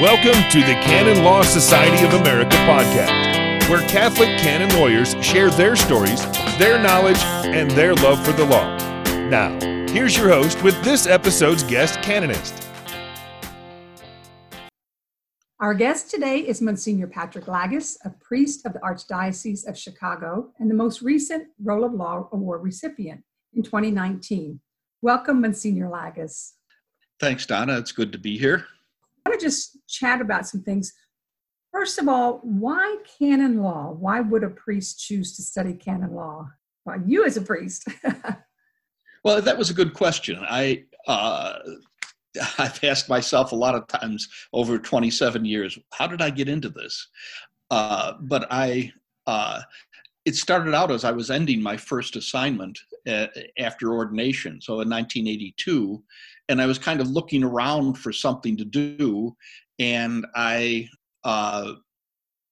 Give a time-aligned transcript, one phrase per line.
[0.00, 5.74] Welcome to the Canon Law Society of America podcast, where Catholic canon lawyers share their
[5.74, 6.24] stories,
[6.56, 8.76] their knowledge, and their love for the law.
[9.28, 9.58] Now,
[9.90, 12.68] here's your host with this episode's guest canonist.
[15.58, 20.70] Our guest today is Monsignor Patrick Lagges, a priest of the Archdiocese of Chicago and
[20.70, 24.60] the most recent Role of Law Award recipient in 2019.
[25.02, 26.52] Welcome, Monsignor Lagges.
[27.18, 27.76] Thanks, Donna.
[27.78, 28.64] It's good to be here.
[29.28, 30.90] Want to just chat about some things.
[31.70, 33.90] First of all, why canon law?
[33.92, 36.48] Why would a priest choose to study canon law?
[36.86, 37.86] Well, you as a priest.
[39.24, 40.38] well, that was a good question.
[40.48, 41.58] I uh,
[42.58, 46.70] I've asked myself a lot of times over 27 years, how did I get into
[46.70, 47.08] this?
[47.70, 48.90] Uh, but I,
[49.26, 49.60] uh,
[50.24, 53.26] it started out as I was ending my first assignment uh,
[53.58, 56.02] after ordination, so in 1982,
[56.48, 59.34] and I was kind of looking around for something to do,
[59.78, 60.88] and I
[61.24, 61.72] uh,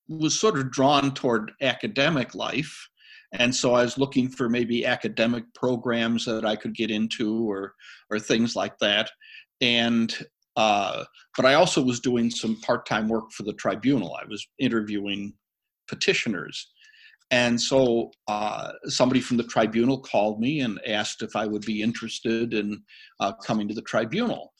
[0.08, 2.88] was sort of drawn toward academic life.
[3.32, 7.74] And so I was looking for maybe academic programs that I could get into or,
[8.10, 9.10] or things like that.
[9.60, 10.16] And
[10.56, 11.04] uh,
[11.36, 14.14] but I also was doing some part-time work for the tribunal.
[14.14, 15.34] I was interviewing
[15.86, 16.72] petitioners,
[17.30, 21.82] and so uh, somebody from the tribunal called me and asked if I would be
[21.82, 22.82] interested in
[23.18, 24.52] uh, coming to the tribunal.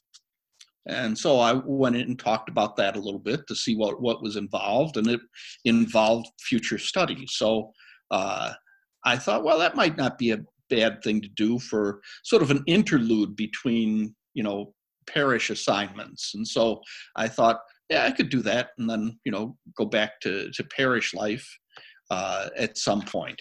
[0.88, 4.00] And so I went in and talked about that a little bit to see what,
[4.00, 5.20] what was involved, and it
[5.64, 7.32] involved future studies.
[7.34, 7.72] So
[8.10, 8.52] uh,
[9.04, 12.50] I thought, well, that might not be a bad thing to do for sort of
[12.50, 14.72] an interlude between, you know,
[15.08, 16.32] parish assignments.
[16.34, 16.80] And so
[17.16, 20.64] I thought, yeah, I could do that, and then you know, go back to to
[20.64, 21.46] parish life
[22.10, 23.40] uh, at some point.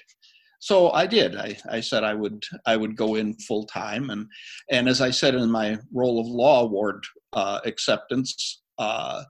[0.60, 1.36] So I did.
[1.36, 4.26] I, I said I would I would go in full time, and
[4.72, 9.24] and as I said in my role of law award uh, acceptance, uh,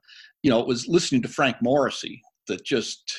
[0.43, 3.13] you know, it was listening to Frank Morrisey that just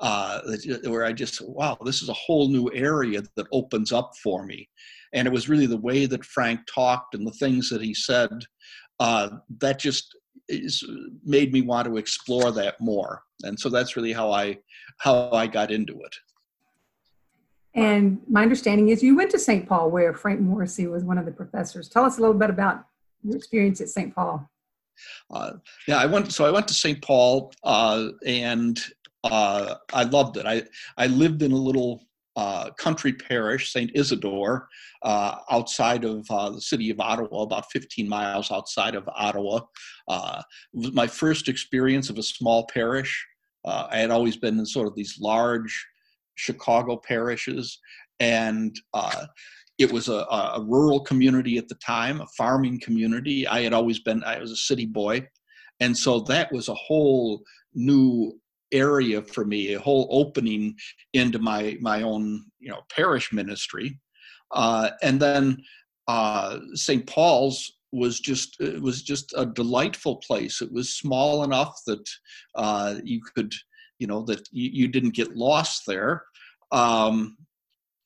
[0.00, 4.12] uh, that where I just wow, this is a whole new area that opens up
[4.22, 4.68] for me,
[5.12, 8.30] and it was really the way that Frank talked and the things that he said
[9.00, 9.28] uh,
[9.58, 10.16] that just
[11.24, 14.58] made me want to explore that more, and so that's really how I
[14.98, 16.16] how I got into it.
[17.74, 19.68] And my understanding is you went to St.
[19.68, 21.88] Paul, where Frank Morrisey was one of the professors.
[21.88, 22.84] Tell us a little bit about
[23.22, 24.14] your experience at St.
[24.14, 24.50] Paul.
[25.30, 25.52] Uh,
[25.86, 26.32] yeah, I went.
[26.32, 27.00] So I went to St.
[27.00, 28.78] Paul, uh, and
[29.24, 30.46] uh, I loved it.
[30.46, 30.64] I
[30.96, 32.02] I lived in a little
[32.36, 33.90] uh, country parish, St.
[33.94, 34.68] Isidore,
[35.02, 39.60] uh, outside of uh, the city of Ottawa, about 15 miles outside of Ottawa.
[40.72, 43.26] was my first experience of a small parish.
[43.64, 45.86] Uh, I had always been in sort of these large
[46.36, 47.78] Chicago parishes,
[48.18, 49.26] and uh,
[49.78, 53.46] it was a, a, rural community at the time, a farming community.
[53.46, 55.26] I had always been, I was a city boy,
[55.80, 57.42] and so that was a whole
[57.74, 58.38] new
[58.72, 60.74] area for me, a whole opening
[61.12, 63.98] into my my own you know parish ministry,
[64.52, 65.62] uh, and then
[66.08, 67.06] uh, St.
[67.06, 70.60] Paul's was just it was just a delightful place.
[70.60, 72.08] It was small enough that
[72.54, 73.52] uh, you could
[73.98, 76.24] you know that you, you didn't get lost there.
[76.72, 77.36] Um,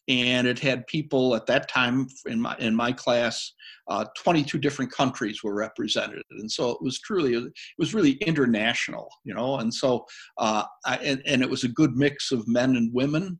[0.09, 3.53] and it had people at that time in my in my class
[3.89, 6.23] uh, 22 different countries were represented.
[6.31, 10.05] And so it was truly it was really international you know and so
[10.39, 13.39] uh, I, and, and it was a good mix of men and women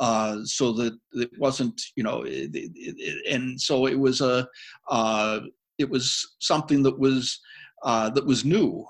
[0.00, 4.48] uh, so that it wasn't you know it, it, it, and so it was a
[4.90, 5.40] uh,
[5.78, 7.38] it was something that was
[7.84, 8.84] uh, that was new,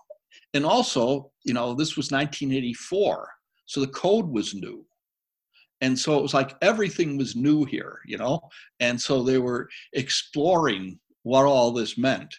[0.55, 3.29] and also you know this was 1984,
[3.67, 4.87] so the code was new,
[5.81, 8.41] and so it was like everything was new here, you know,
[8.81, 12.35] and so they were exploring what all this meant,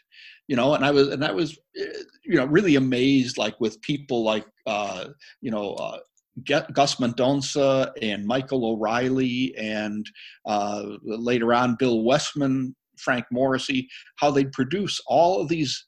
[0.47, 1.85] you know, and I was and I was eh,
[2.23, 5.07] you know really amazed like with people like uh,
[5.41, 5.73] you know.
[5.73, 5.99] Uh,
[6.45, 10.09] Gus Mendonca and Michael O'Reilly, and
[10.45, 15.85] uh, later on Bill Woestman Frank Morrisey, how they'd produce all of these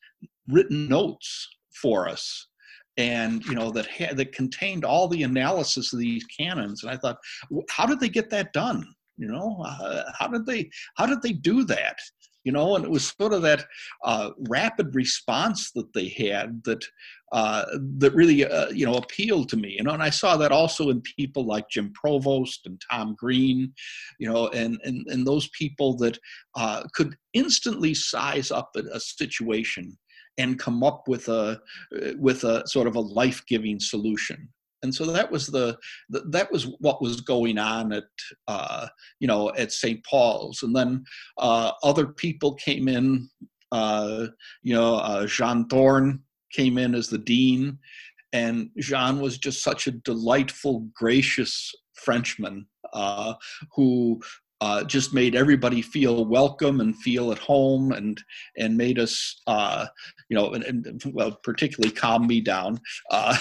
[0.49, 1.47] written notes
[1.81, 2.47] for us
[2.97, 7.17] and you know that that contained all the analysis of these canons and i thought
[7.69, 8.85] how did they get that done?
[9.17, 11.97] You know uh, how did they how did they do that?
[12.43, 13.65] You know and it was sort of that
[14.03, 16.83] uh, rapid response that they had that
[17.31, 17.65] uh,
[17.97, 20.89] that really uh, you know appealed to me you know and i saw that also
[20.89, 23.73] in people like jim provost and tom green
[24.19, 26.19] you know and and, and those people that
[26.55, 29.97] uh, could instantly size up a, a situation
[30.37, 31.59] and come up with a
[32.17, 34.49] with a sort of a life-giving solution
[34.83, 35.77] and so that was the,
[36.09, 38.03] that was what was going on at
[38.47, 38.87] uh,
[39.19, 40.03] you know at St.
[40.05, 41.03] Paul's, and then
[41.37, 43.29] uh, other people came in.
[43.71, 44.27] Uh,
[44.61, 46.21] you know, uh, Jean Thorn
[46.51, 47.79] came in as the dean,
[48.31, 53.33] and Jean was just such a delightful, gracious Frenchman uh,
[53.75, 54.21] who
[54.63, 58.23] uh, just made everybody feel welcome and feel at home and
[58.57, 59.85] and made us uh,
[60.29, 62.79] you know and, and, well particularly calm me down
[63.11, 63.35] uh,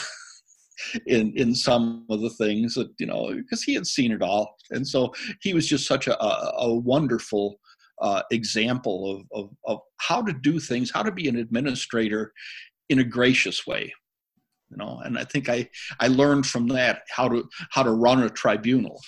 [1.07, 4.57] in in some of the things that you know because he had seen it all.
[4.73, 7.61] And so he was just such a, a, a wonderful
[8.01, 12.33] uh, example of, of, of how to do things how to be an administrator
[12.89, 13.93] in a gracious way
[14.71, 15.01] you know.
[15.05, 15.69] And i think i
[16.01, 19.01] i learned from that how to how to run a tribunal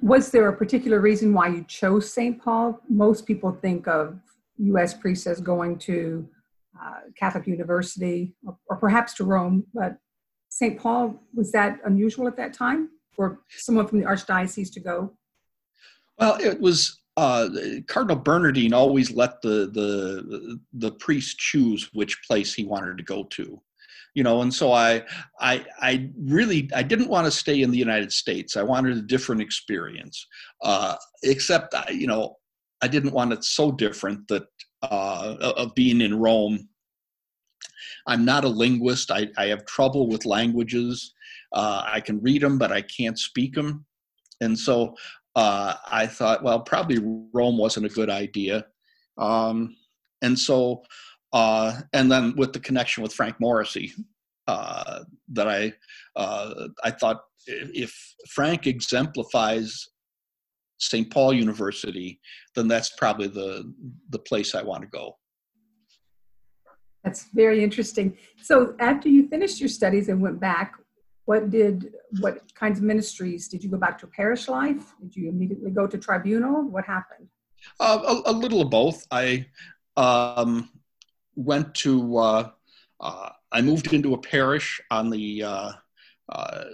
[0.00, 2.80] was there a particular reason why you chose st paul?
[2.88, 4.18] Most people think of
[4.58, 6.28] u.s priests as going to
[6.80, 9.98] uh, catholic university or, or perhaps to rome but
[10.48, 15.12] st paul was that unusual at that time for someone from the archdiocese to go?
[16.18, 17.48] Well it was uh,
[17.88, 23.24] Cardinal Bernardin always let the, the the priest choose which place he wanted to go
[23.24, 23.60] to
[24.18, 25.00] you know and so i
[25.38, 28.56] i i really i didn't want to stay in the united states.
[28.56, 30.26] I wanted a different experience
[30.64, 32.36] uh, except I, you know
[32.82, 34.46] i didn't want it so different that
[34.82, 36.68] uh, of being in rome.
[38.06, 39.10] I'm not a linguist.
[39.10, 41.14] I, I have trouble with languages.
[41.52, 43.86] Uh, i can read them but i can't speak them
[44.40, 44.94] and so
[45.36, 46.98] uh, i thought well probably
[47.32, 48.66] rome wasn't a good idea.
[49.16, 49.76] Um,
[50.22, 50.82] and so
[51.32, 53.92] uh, and then with the connection with Frank Morrisey,
[54.46, 55.72] uh, that I
[56.16, 57.94] uh, I thought if
[58.28, 59.88] Frank exemplifies
[60.78, 61.10] St.
[61.10, 62.20] Paul University,
[62.54, 63.72] then that's probably the
[64.10, 65.18] the place I want to go.
[67.04, 68.16] That's very interesting.
[68.42, 70.74] So after you finished your studies and went back,
[71.26, 74.94] what did what kinds of ministries did you go back to parish life?
[75.00, 76.62] Did you immediately go to tribunal?
[76.62, 77.28] What happened?
[77.78, 79.06] Uh, a, a, little of both.
[79.10, 79.46] I
[79.96, 80.70] um,
[81.38, 82.50] went to, uh,
[83.00, 85.72] uh, I moved into a parish on the uh,
[86.28, 86.64] uh,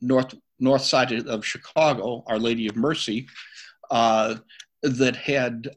[0.00, 3.26] north north side of Chicago, Our Lady of Mercy,
[3.90, 4.36] uh,
[4.82, 5.68] that had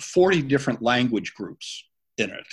[0.00, 1.84] 40 different language groups
[2.18, 2.46] in it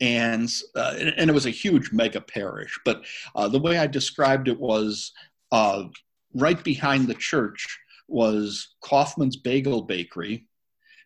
[0.00, 2.78] and and it was a huge mega parish.
[2.84, 3.04] But
[3.50, 5.12] the way I described it was
[5.52, 7.78] right behind the church
[8.08, 10.46] was Kaufman's Bagel Bakery,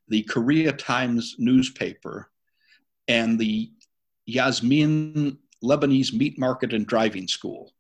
[0.08, 2.31] the Korea Times newspaper,
[3.08, 3.70] and the
[4.26, 7.72] Yasmin Lebanese Meat Market and Driving School.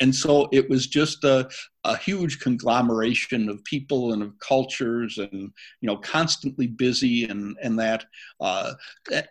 [0.00, 1.48] And so it was just a,
[1.82, 7.78] a huge conglomeration of people and of cultures and, you know, constantly busy and, and
[7.78, 8.04] that.
[8.40, 8.74] Uh,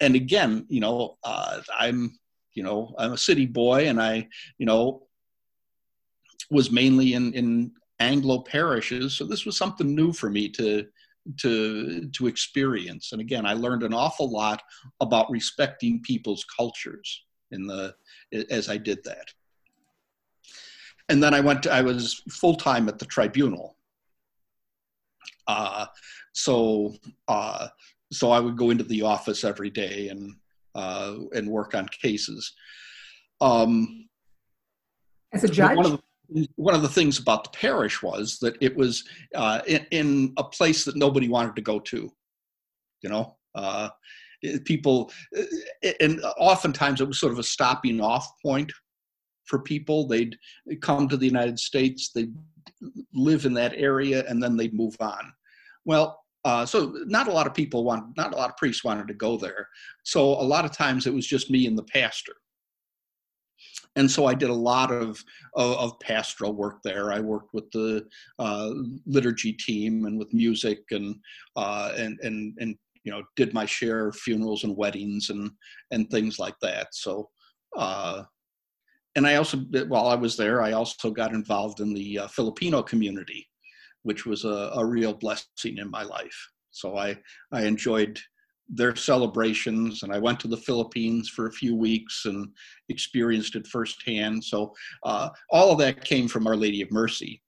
[0.02, 2.18] and again, you know, uh, I'm,
[2.54, 5.04] you know, I'm a city boy and I, you know,
[6.52, 9.16] was mainly in, in Anglo parishes.
[9.16, 10.86] So this was something new for me to,
[11.38, 13.12] to to experience.
[13.12, 14.62] And again i learned an awful lot
[15.02, 17.94] about respecting people's cultures in the
[18.50, 19.28] as i did that.
[21.10, 23.78] And then i went to, i was full-time at the tribunal.
[25.48, 25.86] Uh,
[26.34, 26.96] so
[27.28, 27.68] uh,
[28.12, 30.36] so i would go into the office every day and
[30.76, 32.54] uh, and work on cases.
[33.42, 34.08] Um,
[35.34, 36.00] as a judge
[36.56, 39.04] one of the, things about the parish was that it was
[39.36, 42.12] uh, in, in, a place that nobody wanted to go to.
[43.02, 43.90] You know, uh,
[44.66, 48.72] people, uh, and oftentimes it was sort of a stopping off point
[49.46, 50.08] for people.
[50.08, 50.38] They'd
[50.82, 52.36] come to the United States, they'd
[53.14, 55.32] live in that area, and then they'd move on.
[55.86, 59.08] Well, uh, so not a lot of people want, not a lot of priests wanted
[59.08, 59.68] to go there.
[60.04, 62.34] So a lot of times it was just me and the pastor
[63.96, 65.24] and so I did a lot of,
[65.56, 67.12] of, of pastoral work there.
[67.12, 68.06] I worked with the
[68.40, 68.72] uh,
[69.06, 71.16] liturgy team and with music and
[71.56, 75.52] uh, and and and you know did my share of funerals and weddings and
[75.92, 76.88] and things like that.
[76.94, 77.30] So.
[77.76, 78.24] Uh,
[79.16, 82.84] and I also, while I was there, I also got involved in the uh, Filipino
[82.84, 83.50] community,
[84.04, 86.50] which was a, a real blessing in my life.
[86.70, 87.18] So I,
[87.52, 88.20] I enjoyed
[88.70, 92.50] their celebrations and i went to the philippines for a few weeks and
[92.90, 94.44] experienced it firsthand.
[94.44, 97.42] So uh, all of that came from our lady of mercy.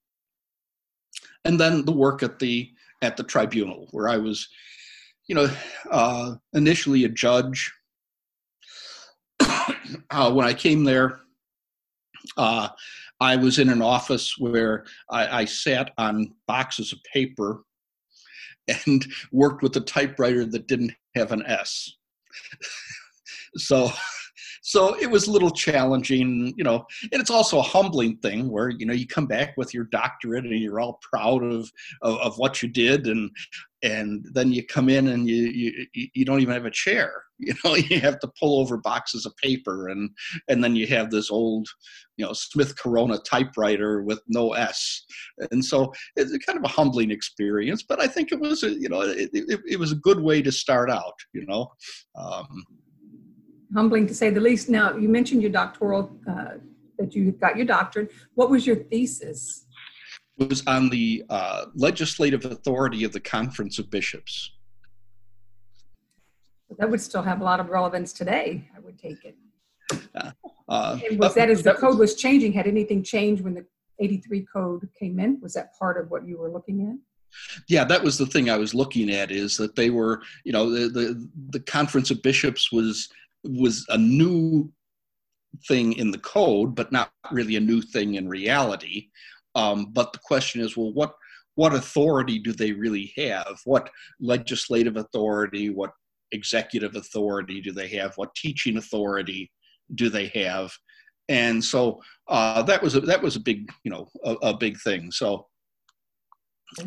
[1.46, 2.72] And then the work at the
[3.02, 4.50] at the tribunal where i was
[5.28, 5.50] you know
[5.90, 7.72] uh, initially a judge.
[10.12, 11.22] Uh, when i came there
[12.38, 12.68] uh,
[13.20, 17.64] i was in an office where I, I sat on boxes of paper
[18.86, 21.96] and worked with a typewriter that didn't have an S.
[23.56, 23.92] so
[24.70, 28.70] so it was a little challenging, you know, and it's also a humbling thing where,
[28.70, 31.72] you know, you come back with your doctorate and you're all proud of,
[32.04, 33.08] of, of what you did.
[33.08, 33.32] And,
[33.82, 37.56] and then you come in and you, you, you don't even have a chair, you
[37.66, 40.12] know, you have to pull over boxes of paper and,
[40.50, 41.68] and then you have this old,
[42.18, 45.04] you know, Smith Corona typewriter with no S.
[45.50, 48.90] And so it's kind of a humbling experience, but I think it was, a, you
[48.90, 51.72] know, it, it, it was a good way to start out, you know.
[52.16, 52.66] Um,
[53.74, 54.70] humbling to say the least.
[54.70, 56.56] Now, you mentioned your doctoral, uh,
[56.98, 58.12] that you got your doctorate.
[58.36, 59.66] What was your thesis?
[60.38, 64.52] It was on the uh, legislative authority of the Conference of Bishops.
[66.78, 69.36] That would still have a lot of relevance today, I would take it.
[70.14, 70.32] Uh,
[70.68, 73.66] uh was that as the code was changing, had anything changed when the
[74.00, 75.42] 83 code came in?
[75.42, 76.96] Was that part of what you were looking at?
[77.68, 80.70] yeah that was the thing i was looking at is that they were you know
[80.70, 83.10] the the, the conference of bishops was
[83.44, 84.72] was a new
[85.68, 89.10] thing in the code, but not really a new thing in reality.
[89.56, 91.14] Um, but the question is, well, what
[91.56, 93.60] what authority do they really have?
[93.66, 93.90] What
[94.22, 95.70] legislative authority?
[95.70, 95.92] What
[96.32, 98.14] executive authority do they have?
[98.16, 99.52] What teaching authority
[99.96, 100.72] do they have?
[101.28, 104.80] And so uh, that was a, that was a big you know a, a big
[104.80, 105.12] thing.
[105.12, 105.48] So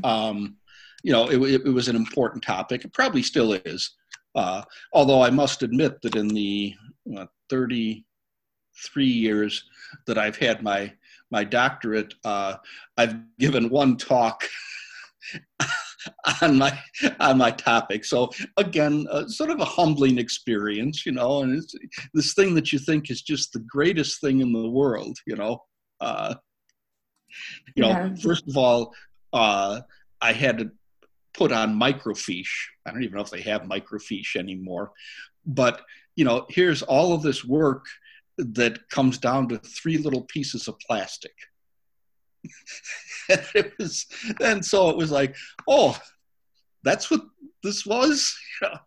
[0.04, 0.56] um,
[1.02, 2.84] you know it, it, was an important topic.
[2.84, 3.94] It probably still is.
[4.34, 4.62] Uh,
[4.92, 6.74] although I must admit that in the
[7.16, 9.64] uh, 33 years
[10.06, 10.92] that I've had my
[11.30, 12.56] my doctorate, uh,
[12.98, 14.44] I've given one talk
[16.42, 16.78] on my
[17.20, 18.04] on my topic.
[18.04, 21.74] So again, uh, sort of a humbling experience, you know, and it's
[22.14, 25.62] this thing that you think is just the greatest thing in the world, you know.
[26.00, 26.34] Uh,
[27.76, 28.08] you yeah.
[28.08, 28.94] know, first of all,
[29.32, 29.80] uh,
[30.20, 30.70] I had to
[31.34, 32.66] put on microfiche.
[32.86, 34.92] I don't even know if they have microfiche anymore.
[35.44, 35.82] But,
[36.16, 37.84] you know, here's all of this work
[38.38, 41.32] that comes down to three little pieces of plastic.
[43.28, 44.06] and it was,
[44.40, 45.36] and so it was like,
[45.68, 45.98] oh,
[46.82, 47.22] that's what
[47.62, 48.36] this was.
[48.62, 48.78] Yeah.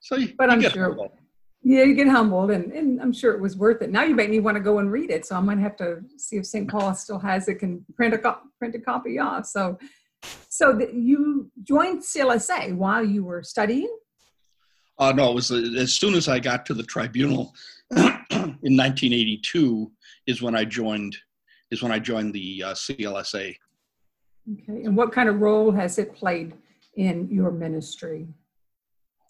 [0.00, 0.84] So, you, but I'm sure.
[0.84, 1.10] Humbled.
[1.62, 3.90] Yeah, you get humbled, and, and I'm sure it was worth it.
[3.90, 6.02] Now you make me want to go and read it, so I might have to
[6.16, 6.70] see if St.
[6.70, 9.46] Paul still has it, can print a print a copy off.
[9.46, 9.78] So
[10.48, 13.94] so the, you joined CLSA while you were studying?
[14.98, 17.54] Uh, no, it was uh, as soon as I got to the tribunal
[17.96, 19.90] in 1982
[20.26, 21.16] is when I joined
[21.70, 23.54] is when I joined the uh, CLSA.
[24.52, 26.54] Okay, and what kind of role has it played
[26.96, 28.26] in your ministry?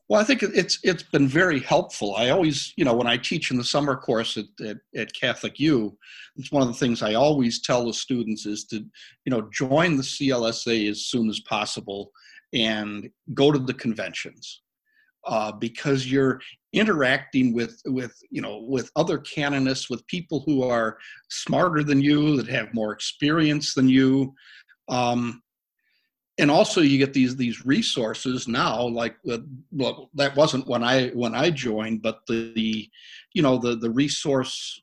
[0.09, 2.17] Well, I think it's it's been very helpful.
[2.17, 5.59] I always, you know, when I teach in the summer course at, at, at, Catholic
[5.61, 5.99] U,
[6.37, 9.97] it's one of the things I always tell the students is to, you know, join
[9.97, 12.11] the CLSA as soon as possible
[12.55, 14.62] and go to the conventions
[15.27, 16.41] uh, because you're
[16.73, 20.97] interacting with with you know with other canonists, with people who are
[21.29, 24.35] smarter than you, that have more experience than you.
[24.88, 25.43] Um,
[26.38, 29.16] and also you get these these resources now like
[29.73, 32.88] well that wasn't when i when i joined but the, the
[33.35, 34.80] you know the the resource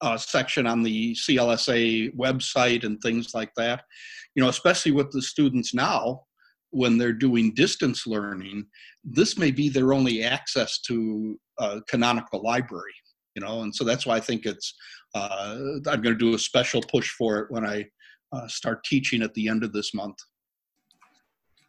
[0.00, 3.84] uh, section on the clsa website and things like that.
[4.34, 6.24] You know especially with the students now
[6.70, 8.66] when they're doing distance learning
[9.04, 12.94] this may be their only access to a canonical library
[13.34, 13.62] you know?
[13.62, 14.74] And so that's why i think it's
[15.14, 15.56] uh,
[15.86, 17.84] i'm going to do a special push for it when i
[18.32, 20.16] uh, start teaching at the end of this month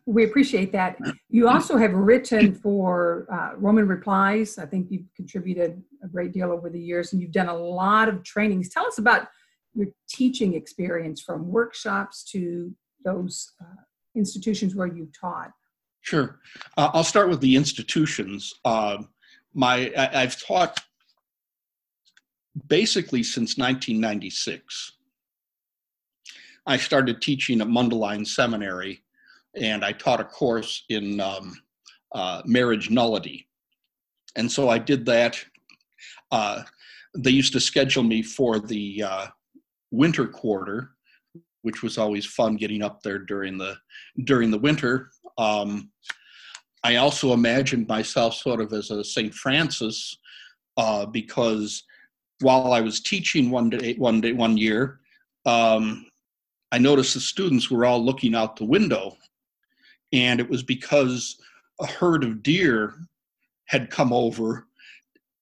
[0.06, 0.98] we appreciate that.
[1.30, 4.58] You also have written for uh, Roman Replies.
[4.58, 8.10] I think you've contributed a great deal over the years, and you've done a lot
[8.10, 8.70] of trainings.
[8.70, 9.28] Tell us about
[9.74, 13.82] your teaching experience from workshops to those uh,
[14.16, 15.52] institutions where you taught.
[16.02, 16.40] Sure.
[16.78, 18.54] Uh, I'll start with the institutions.
[18.66, 19.10] Um,
[19.54, 20.82] my I, I've taught
[22.68, 24.92] basically since 1996.
[26.66, 29.03] I started teaching at Mundelein Seminary
[29.56, 31.54] and I taught a course in um,
[32.14, 33.48] uh, marriage nullity.
[34.36, 35.44] And so I did that.
[36.32, 36.64] Uh,
[37.16, 39.28] they used to schedule me for the uh,
[39.92, 40.92] winter quarter,
[41.62, 43.76] which was always fun getting up there during the
[44.26, 45.12] during the winter.
[45.38, 45.92] Um,
[46.84, 49.34] I also imagined myself sort of as a St.
[49.34, 50.18] Francis
[50.76, 51.84] uh, because
[52.42, 55.00] while I was teaching one day, one day, one year,
[55.46, 56.08] um,
[56.72, 59.16] I noticed the students were all looking out the window
[60.14, 61.38] and it was because
[61.82, 62.94] a herd of deer
[63.68, 64.68] had come over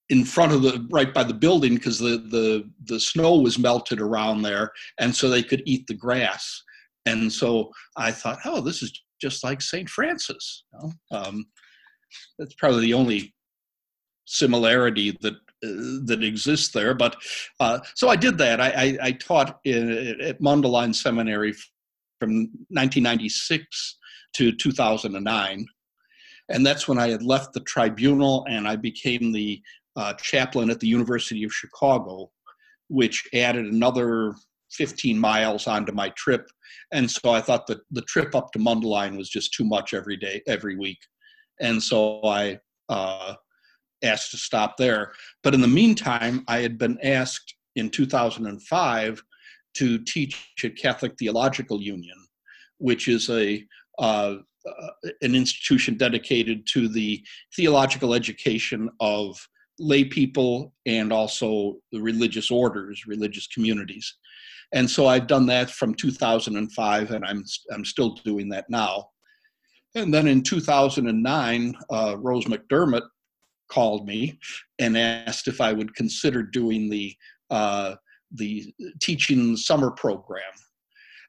[0.10, 4.02] in front of the right by the building because the the the snow was melted
[4.02, 6.64] around there and so they could eat the grass
[7.06, 10.64] and so i thought oh this is just like st francis
[11.12, 11.46] um,
[12.38, 13.34] that's probably the only
[14.26, 16.96] similarity that uh, that exists there.
[16.96, 17.16] But
[17.60, 18.60] uh, so I did that.
[18.60, 21.54] I, I, I taught in, at Mundelein Seminary
[22.20, 23.98] from 1996
[24.34, 25.66] to 2009,
[26.50, 29.62] and that's when I had left the tribunal and I became the
[29.96, 32.32] uh, chaplain at the University of Chicago,
[32.90, 34.36] which added another
[34.72, 36.48] 15 miles onto my trip.
[36.92, 40.18] And so I thought that the trip up to Mundelein was just too much every
[40.18, 41.00] day, every week.
[41.60, 42.60] And so I
[42.90, 43.36] uh,
[44.04, 45.12] asked to stop there.
[45.44, 49.24] But in the meantime, I had been asked in 2005
[49.74, 52.18] to teach at Catholic Theological Union,
[52.78, 53.66] which is a
[54.00, 54.36] uh,
[55.22, 57.24] an institution dedicated to the
[57.56, 59.38] theological education of
[59.80, 64.16] lay people and also the religious orders, religious communities.
[64.74, 67.44] And so I've done that from 2005, and I'm
[67.74, 69.10] I'm still doing that now.
[69.96, 73.04] And then in 2009, uh, Rose McDermott
[73.70, 74.40] called me
[74.80, 77.14] and asked if I would consider doing the
[77.50, 77.96] uh,
[78.34, 80.44] the teaching summer program.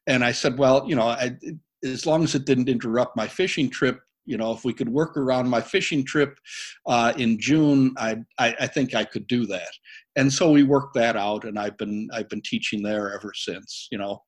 [0.06, 1.36] And I said, well, you know, I,
[1.84, 5.16] as long as it didn't interrupt my fishing trip, you know, if we could work
[5.16, 6.38] around my fishing trip
[6.86, 9.70] uh, in June, I, I, I think I could do that.
[10.16, 13.88] And so we worked that out, and I've been I've been teaching there ever since.
[13.90, 14.22] You know,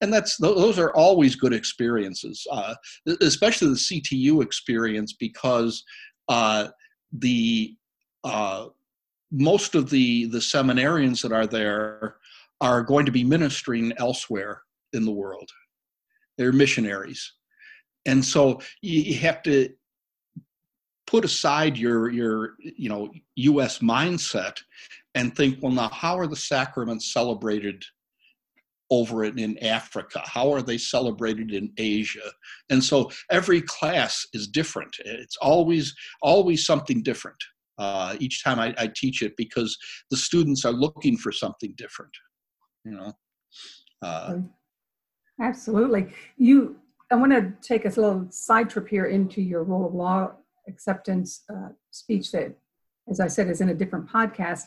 [0.00, 2.74] and that's those are always good experiences, uh,
[3.20, 5.84] especially the CTU experience because
[6.28, 6.68] uh,
[7.12, 7.76] the
[8.24, 8.66] uh,
[9.30, 12.16] most of the the seminarians that are there
[12.60, 14.62] are going to be ministering elsewhere
[14.92, 15.50] in the world.
[16.38, 17.32] They're missionaries.
[18.06, 19.68] And so you, have to
[21.06, 23.12] put aside your your you know
[23.60, 24.58] us mindset
[25.14, 27.84] and think well now how are the sacraments celebrated
[28.90, 30.20] over it in africa?
[30.24, 32.30] How are they celebrated in asia?
[32.70, 34.96] And so every class is different.
[35.04, 37.38] It's always always something different
[37.78, 39.78] uh, each time I, I teach it because
[40.10, 42.12] the students are looking for something different
[42.84, 43.12] you know?
[44.02, 44.38] Uh,
[45.42, 46.76] absolutely you
[47.12, 50.32] I want to take us a little side trip here into your rule of law
[50.66, 52.56] acceptance uh, speech that,
[53.10, 54.62] as I said, is in a different podcast,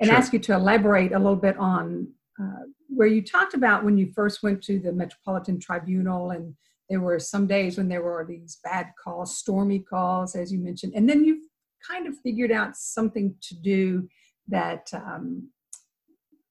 [0.00, 0.16] and sure.
[0.16, 2.08] ask you to elaborate a little bit on
[2.40, 6.54] uh, where you talked about when you first went to the Metropolitan Tribunal, and
[6.90, 10.94] there were some days when there were these bad calls, stormy calls, as you mentioned,
[10.96, 11.42] and then you
[11.88, 14.08] kind of figured out something to do
[14.48, 15.48] that um,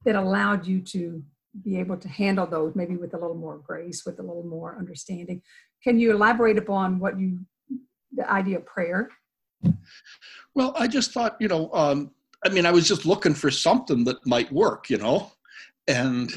[0.05, 1.21] that allowed you to
[1.61, 4.77] be able to handle those maybe with a little more grace, with a little more
[4.77, 5.41] understanding.
[5.83, 7.39] Can you elaborate upon what you,
[8.11, 9.09] the idea of prayer?
[10.55, 12.11] Well, I just thought, you know, um,
[12.45, 15.31] I mean, I was just looking for something that might work, you know,
[15.87, 16.31] and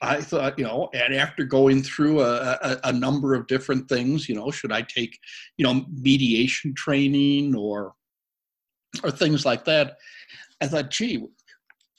[0.00, 4.28] I thought, you know, and after going through a, a, a, number of different things,
[4.28, 5.18] you know, should I take,
[5.56, 7.94] you know, mediation training or
[9.02, 9.96] or things like that?
[10.60, 11.26] I thought, gee,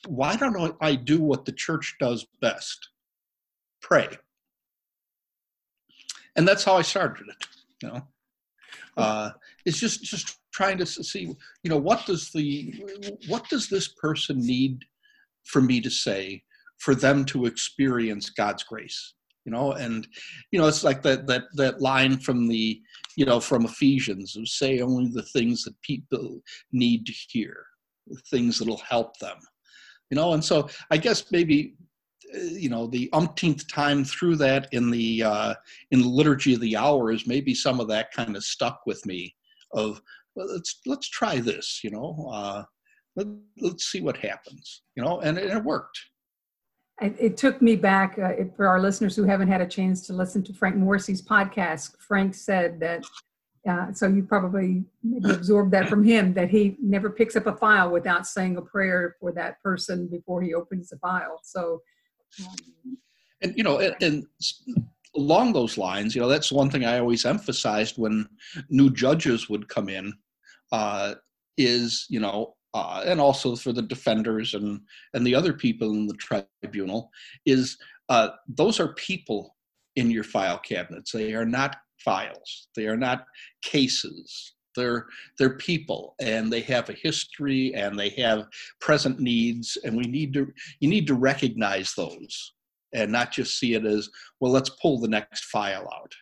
[0.08, 2.90] why don't I do what the church does best?
[3.82, 4.08] Pray.
[6.36, 7.48] And that's how I started it.
[7.82, 8.02] You know,
[8.98, 9.32] uh,
[9.66, 11.34] it's just just trying to see,
[11.64, 12.74] you know, what does the
[13.28, 14.84] what does this person need
[15.46, 16.44] for me to say
[16.78, 19.14] for them to experience God's grace?
[19.46, 20.08] You know, and
[20.52, 22.82] you know, it's like that that that line from the
[23.16, 27.66] you know from Ephesians of say only the things that people need to hear,
[28.08, 29.38] the things that'll help them
[30.10, 30.34] you know?
[30.34, 31.76] And so i guess maybe
[32.36, 35.54] uh, you know the umpteenth time through that in the uh,
[35.92, 39.36] in the liturgy of the hours maybe some of that kind of stuck with me
[39.74, 40.02] of
[40.36, 42.30] well, let's let's try this you know?
[42.32, 42.64] Uh,
[43.16, 43.28] let,
[43.64, 45.20] us see what happens you know?
[45.22, 46.00] And, and it worked.
[47.02, 50.14] It, it took me back uh, for our listeners who haven't had a chance to
[50.14, 53.04] listen to frank morrisey's podcast frank said that
[53.68, 57.56] uh, so you probably maybe absorbed that from him that he never picks up a
[57.56, 61.40] file without saying a prayer for that person before he opens the file.
[61.44, 61.82] So,
[62.42, 62.98] um,
[63.42, 64.26] and you know, and, and,
[65.16, 68.30] along those lines, you know, that's one thing I always emphasized when
[68.70, 70.14] new judges would come in,
[70.72, 71.16] uh,
[71.58, 74.80] is you know, uh, and also for the defenders and
[75.14, 77.10] and the other people in the tribunal,
[77.46, 79.56] is uh, those are people
[79.96, 81.12] in your file cabinets.
[81.12, 82.68] They are not files.
[82.76, 83.26] They are not
[83.62, 84.54] cases.
[84.76, 85.08] They're
[85.38, 88.48] they're people, and they have a history, and they have
[88.80, 90.48] present needs, and we need to
[90.80, 92.54] you need to recognize those,
[92.94, 94.10] and not just see it as
[94.40, 94.52] well.
[94.52, 96.14] Let's pull the next file out.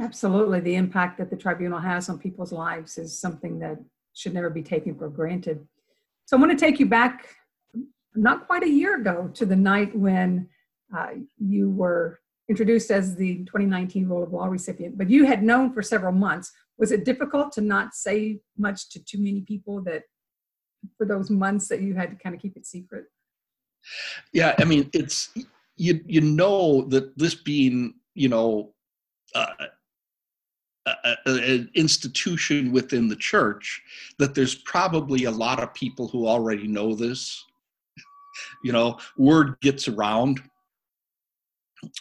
[0.00, 3.78] Absolutely, the impact that the tribunal has on people's lives is something that
[4.14, 5.66] should never be taken for granted.
[6.24, 7.28] So I want to take you back,
[8.14, 10.48] not quite a year ago, to the night when
[10.96, 15.72] uh, you were introduced as the 2019 Rule of Law recipient, but you had known
[15.72, 16.50] for several months.
[16.78, 20.02] Was it difficult to not say much to too many people that
[20.98, 23.04] for those months that you had to kind of keep it secret?
[24.32, 25.30] Yeah, I mean, it's
[25.76, 28.74] you you know that this being you know
[29.34, 29.46] uh,
[30.86, 33.80] uh, uh, uh, an institution within the church
[34.18, 37.44] that there's probably a lot of people who already know this.
[38.64, 40.40] You know word gets around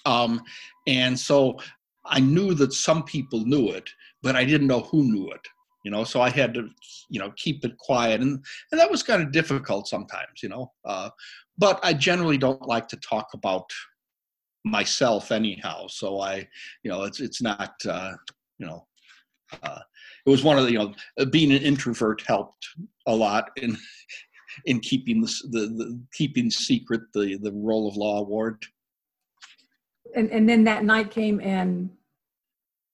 [0.05, 0.41] um,
[0.87, 1.57] and so
[2.05, 3.89] i knew that some people knew it
[4.21, 5.41] but i didn't know who knew it
[5.85, 6.03] you know?
[6.03, 6.69] So i had to
[7.09, 10.71] you know keep it quiet and and that was kind of difficult sometimes you know?
[10.85, 11.09] Uh,
[11.57, 13.69] but i generally don't like to talk about
[14.65, 16.47] myself anyhow so i
[16.83, 18.13] you know it's it's not uh,
[18.57, 18.85] you know
[19.63, 19.79] uh,
[20.25, 20.93] it was one of the you know
[21.31, 22.67] being an introvert helped
[23.07, 23.77] a lot in
[24.65, 28.63] in keeping the, the, the keeping secret the the role of law award
[30.15, 31.89] and and then that night came and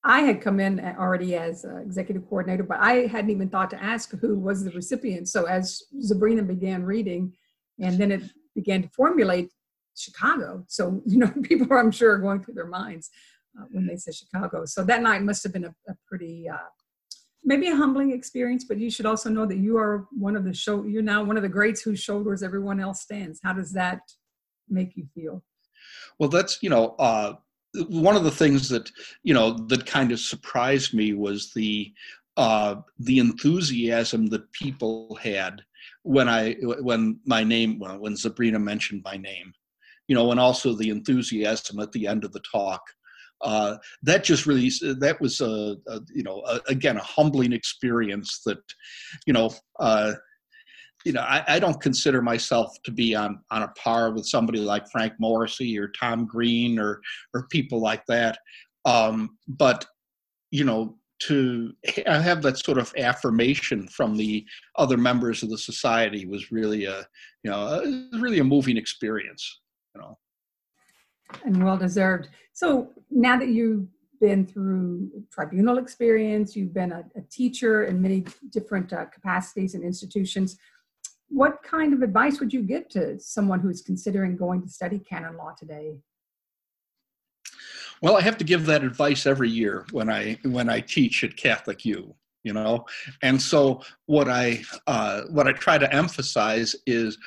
[0.05, 4.11] I had come in already as executive coordinator, but I hadn't even thought to ask
[4.11, 5.27] who was the recipient.
[5.27, 7.33] So as Zabrina began reading,
[7.79, 8.21] and then it
[8.53, 9.51] began to formulate
[9.95, 10.63] Chicago.
[10.67, 13.09] So you know, people I'm sure are going through their minds
[13.59, 14.65] uh, when they say Chicago.
[14.65, 16.57] So that night must have been a, a pretty, uh,
[17.43, 18.63] maybe a humbling experience.
[18.63, 20.83] But you should also know that you are one of the show.
[20.83, 23.39] You're now one of the greats whose shoulders everyone else stands.
[23.43, 24.01] How does that
[24.69, 25.43] make you feel?
[26.19, 27.33] Well, that's you know uh,
[27.87, 28.91] one of the things that
[29.23, 31.93] you know that kind of surprised me was the
[32.37, 35.61] uh, the enthusiasm that people had
[36.03, 39.53] when I when my name when Zabrina mentioned my name,
[40.07, 42.81] you know, and also the enthusiasm at the end of the talk.
[43.41, 44.69] Uh, that just really
[44.99, 48.59] that was a, a you know a, again a humbling experience that
[49.25, 50.13] you know uh,
[51.05, 54.59] you know, I, I, don't consider myself to be on on a par with somebody
[54.59, 56.99] like Frank Morrisey or Tom Green or
[57.33, 58.39] or people like that.
[58.85, 59.85] Um, but
[60.49, 61.73] you know, to
[62.07, 64.45] have that sort of affirmation from the
[64.77, 67.05] other members of the society was really a
[67.43, 69.61] you know a, really a moving experience.
[69.93, 70.17] You know,
[71.45, 72.29] and well deserved.
[72.53, 73.87] So now that you've
[74.19, 79.83] been through tribunal experience, you've been a, a teacher in many different uh, capacities and
[79.83, 80.57] institutions
[81.29, 85.37] what kind of advice would you give to someone who's considering going to study canon
[85.37, 85.97] law today?
[88.01, 91.37] Well, I have to give that advice every year when I when I teach at
[91.37, 92.15] Catholic U.
[92.43, 92.85] You know,
[93.23, 97.17] and so what I uh, what I try to emphasize is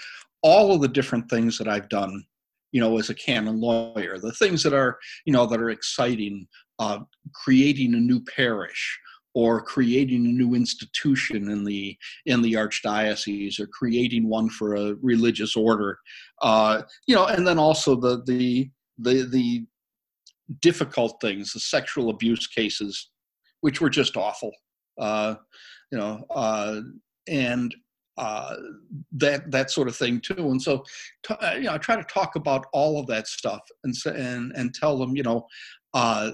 [0.43, 2.25] all of the different things that I've done.
[2.71, 6.47] You know, as a canon lawyer, the things that are you know that are exciting,
[6.79, 7.01] uh,
[7.35, 9.01] creating a new parish,
[9.35, 14.95] or creating a new institution in the in the archdiocese or creating one for a
[15.03, 15.99] religious order
[16.43, 19.67] uh, you know and then also the the the the
[20.61, 23.11] difficult things the sexual abuse cases
[23.61, 24.53] which were just awful
[24.99, 25.35] uh,
[25.93, 26.81] you know uh,
[27.29, 27.75] and
[28.19, 28.57] uh,
[29.13, 30.35] that that sort of thing too.
[30.51, 30.85] And so,
[31.23, 34.53] t- uh, you know, I try to talk about all of that stuff and and
[34.57, 35.47] and tell them, you know,
[35.95, 36.33] uh,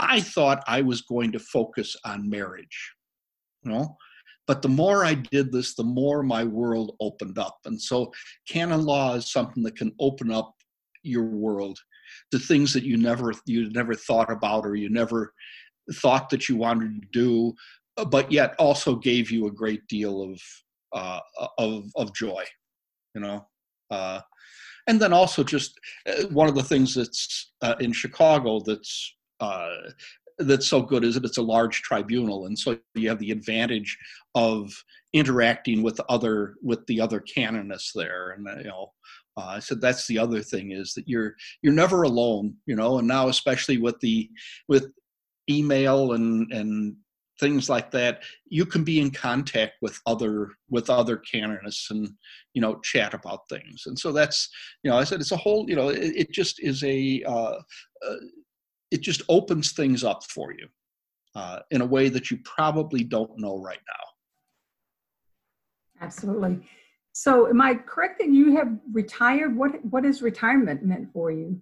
[0.00, 2.92] I thought I was going to focus on marriage,
[3.62, 3.96] you know.
[4.46, 7.58] But the more I did this, the more my world opened up.
[7.66, 8.12] And so
[8.48, 10.54] canon law is something that can open up
[11.02, 11.78] your world
[12.32, 15.32] to things that you never you never thought about or you never
[15.94, 17.54] thought that you wanted to do,
[18.08, 20.40] but yet also gave you a great deal of
[20.92, 21.20] uh,
[21.58, 22.44] of of joy,
[23.14, 23.46] you know.
[23.90, 24.20] Uh,
[24.86, 29.76] and then also just uh, one of the things that's uh, in Chicago that's uh,
[30.38, 33.96] that's so good is that it's a large tribunal, and so you have the advantage
[34.34, 34.72] of
[35.12, 38.92] interacting with other with the other canonists there, and you know.
[39.36, 42.98] Uh, I said that's the other thing is that you're you're never alone, you know,
[42.98, 44.28] and now especially with the
[44.68, 44.90] with
[45.48, 46.96] email and and
[47.40, 52.08] things like that you can be in contact with other with other canonists and
[52.52, 54.48] you know chat about things and so that's
[54.84, 57.56] you know i said it's a whole you know it, it just is a uh,
[58.06, 58.16] uh,
[58.90, 60.68] it just opens things up for you
[61.34, 64.04] uh, in a way that you probably don't know right now.
[66.02, 66.60] Absolutely.
[67.12, 69.56] So, am I correct that you have retired?
[69.56, 71.60] What What is retirement meant for you?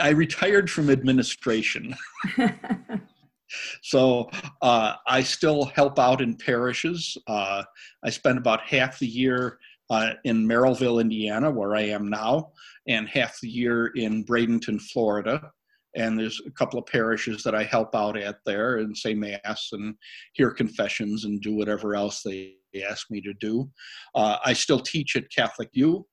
[0.00, 1.94] I retired from administration.
[3.82, 4.30] so
[4.62, 7.16] uh, I still help out in parishes.
[7.26, 7.64] Uh,
[8.04, 9.58] I spend about half the year
[9.90, 12.52] uh, in Merrillville, Indiana, where I am now,
[12.86, 15.50] and half the year in Bradenton, Florida
[15.96, 19.70] and there's a couple of parishes that I help out at there and say mass
[19.72, 19.94] and
[20.32, 22.54] hear confessions and do whatever else they
[22.88, 23.68] ask me to do.
[24.14, 26.06] Uh, I still teach at Catholic U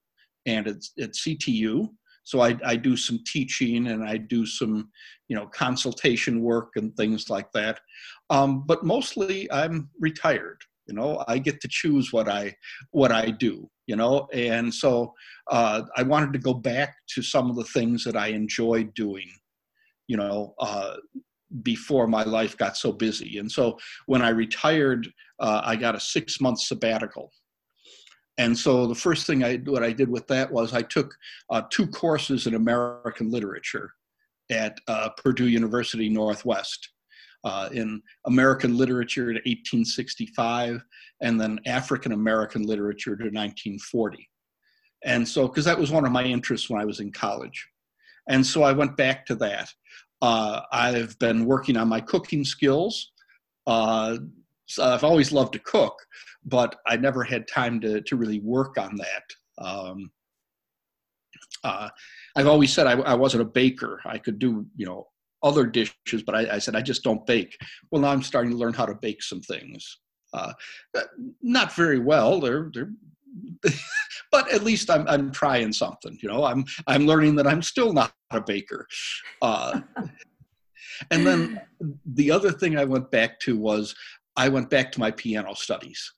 [0.46, 1.90] and it's at CTU.
[2.24, 4.90] so I, I do some teaching and I do some,
[5.28, 7.80] you know, consultation work and things like that.
[8.30, 10.60] Um, but mostly I'm retired.
[10.88, 12.56] You know, I get to choose what I
[12.92, 13.70] what I do.
[13.88, 15.14] You know, and so
[15.50, 19.30] uh, I wanted to go back to some of the things that I enjoyed doing.
[20.08, 20.96] You know, uh,
[21.64, 23.38] before my life got so busy.
[23.38, 25.08] And so when I retired,
[25.40, 27.32] uh, I got a six month sabbatical.
[28.38, 31.16] And so the first thing I what I did with that was I took
[31.50, 33.92] uh, two courses in American literature
[34.52, 36.90] at uh, Purdue University Northwest.
[37.44, 40.84] Uh, in American literature to 1865,
[41.22, 44.28] and then African American literature to 1940.
[45.06, 47.66] And so, because that was one of my interests when I was in college.
[48.28, 49.70] And so I went back to that.
[50.22, 53.12] Uh, I've been working on my cooking skills.
[53.66, 54.18] Uh,
[54.66, 55.96] so I've always loved to cook,
[56.46, 59.66] but I never had time to, to really work on that.
[59.66, 60.12] Um,
[61.64, 61.90] uh,
[62.36, 64.00] I've always said I, I, wasn't a baker.
[64.06, 65.08] I could do, you know,
[65.44, 67.58] other dishes, but I, I, said I just don't bake.
[67.92, 69.98] Well, now I'm starting to learn how to bake some things.
[70.34, 70.54] Uh,
[71.42, 72.40] not very well.
[72.40, 72.92] They're, they're
[74.32, 76.18] but at least I'm I'm trying something.
[76.22, 78.88] You know, I'm I'm learning that I'm still not a baker.
[79.42, 79.82] Uh,
[81.12, 81.62] and then
[82.06, 83.96] the other thing I went back to was
[84.36, 86.14] I went back to my piano studies.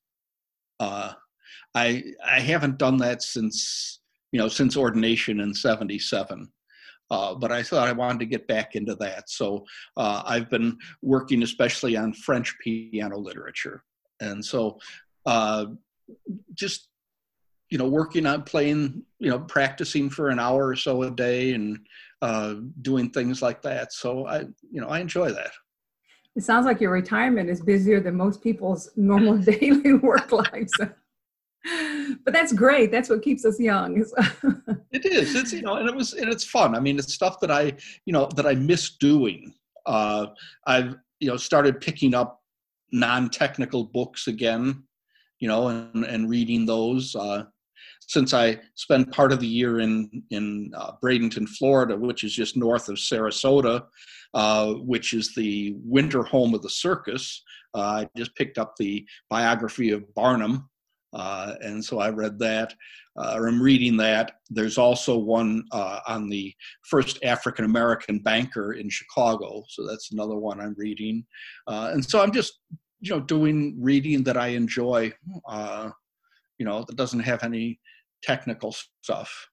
[0.80, 1.13] Uh,
[1.76, 4.00] I I haven't done that since
[4.32, 6.50] you know since ordination in '77.
[7.12, 9.32] Uh, but I thought I wanted to get back into that.
[9.32, 9.65] So
[9.98, 13.84] uh, I've been working especially on French piano literature.
[14.22, 14.78] And so
[15.26, 15.65] uh,
[16.54, 16.88] just
[17.70, 21.54] you know working on playing you know practicing for an hour or so a day
[21.54, 21.80] and
[22.22, 23.94] uh, doing things like that.
[23.94, 24.40] So i
[24.72, 25.52] you know i enjoy that.
[26.36, 30.74] It sounds like your retirement is busier than most people's normal daily work lives.
[32.24, 32.90] But that's great.
[32.90, 34.04] That's what keeps us young.
[34.92, 35.36] It is.
[35.36, 36.74] It's you know and it was and it's fun.
[36.76, 37.74] I mean it's stuff that i
[38.06, 39.54] you know that i miss doing.
[39.86, 40.28] Uh,
[40.66, 42.42] i've you know started picking up
[42.92, 44.84] non-technical books again
[45.40, 47.16] you know and, and reading those.
[47.16, 47.44] Uh,
[48.10, 52.58] since I spend part of the year in in uh, Bradenton, Florida, which is just
[52.58, 53.86] north of Sarasota,
[54.34, 57.44] uh, which is the winter home of the circus.
[57.76, 60.68] Uh, I just picked up the biography of Barnum,
[61.13, 62.74] uh, and so I read that.
[63.15, 64.38] Uh, I'm reading that.
[64.50, 66.54] There's also one uh, on the
[66.89, 71.26] first African American banker in Chicago, so that's another one I'm reading.
[71.68, 72.60] and so I'm just
[73.02, 75.13] you know doing reading that I enjoy.
[76.60, 77.80] You know that doesn't have any
[78.22, 79.50] technical stuff.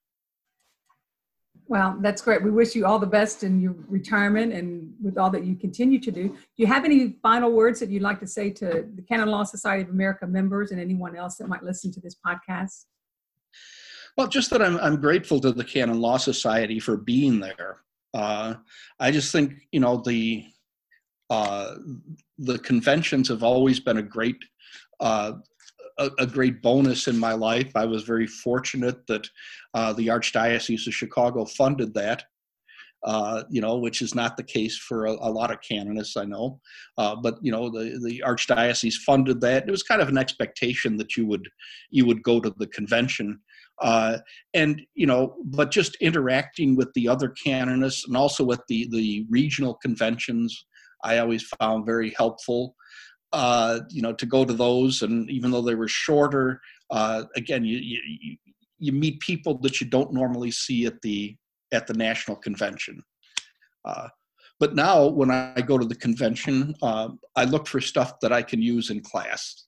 [1.69, 2.43] Well, that's great.
[2.43, 5.99] We wish you all the best in your retirement and with all that you continue
[5.99, 6.29] to do.
[6.29, 9.43] Do you have any final words that you'd like to say to the Canon Law
[9.43, 12.85] Society of America members and anyone else that might listen to this podcast?
[14.17, 17.81] Well, just that I'm, I'm grateful to the Canon Law Society for being there.
[18.13, 18.55] Uh,
[18.99, 20.45] I just think, you know, the
[21.29, 21.75] uh,
[22.37, 24.37] the conventions have always been a great
[25.01, 25.33] uh,
[25.99, 27.71] a, a, great bonus in my life.
[27.75, 29.27] I was very fortunate that
[29.73, 32.23] uh, the Archdiocese of Chicago funded that.
[33.03, 36.25] Uh, you know, which is not the case for a, a lot of canonists, I
[36.25, 36.59] know.
[36.97, 39.67] Uh, but you know, the the archdiocese funded that.
[39.67, 41.47] It was kind of an expectation that you would
[41.91, 43.39] you would go to the convention,
[43.83, 44.17] uh,
[44.55, 49.27] and you know, but just interacting with the other canonists and also with the the
[49.29, 50.65] regional conventions,
[51.03, 52.75] I always found very helpful
[53.33, 55.01] uh, you know, to go to those.
[55.01, 58.37] And even though they were shorter, uh, again, you, you,
[58.79, 61.35] you meet people that you don't normally see at the
[61.73, 63.03] at the national convention.
[63.83, 64.07] Uh,
[64.59, 68.41] but now, when I go to the convention, uh, I look for stuff that I
[68.41, 69.65] can use in class.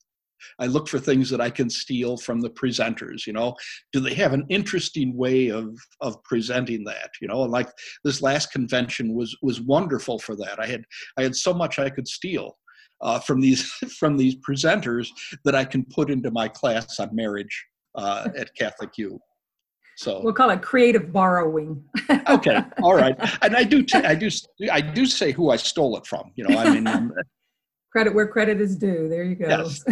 [0.57, 3.27] I look for things that I can steal from the presenters.
[3.27, 3.55] You know,
[3.91, 7.11] do they have an interesting way of of presenting that?
[7.21, 7.69] You know, and like
[8.03, 10.59] this last convention was was wonderful for that.
[10.59, 10.85] I had
[11.17, 12.57] I had so much I could steal
[13.01, 13.63] uh, from these
[13.99, 15.07] from these presenters
[15.45, 19.19] that I can put into my class on marriage uh, at Catholic U.
[19.97, 21.83] So we'll call it creative borrowing.
[22.29, 24.29] okay, all right, and I do t- I do
[24.71, 26.31] I do say who I stole it from.
[26.35, 27.11] You know, I mean, um,
[27.91, 29.09] credit where credit is due.
[29.09, 29.47] There you go.
[29.47, 29.83] Yes.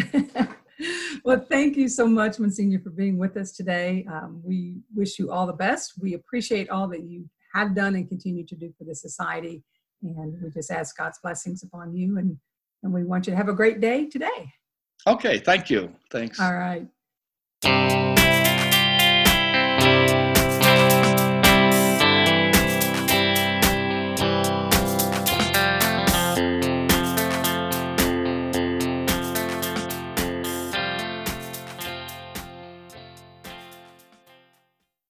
[1.26, 4.06] well, thank you so much, Monsignor, for being with us today.
[4.10, 5.94] Um, we wish you all the best.
[6.00, 9.64] We appreciate all that you have done and continue to do for the society.
[10.04, 12.38] And we just ask God's blessings upon you and
[12.84, 14.54] and we want you to have a great day today.
[15.06, 15.94] Okay, thank you.
[16.12, 16.40] Thanks.
[16.40, 16.88] All right.